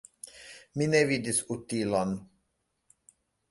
[0.81, 2.17] Mi ne vidis utilon.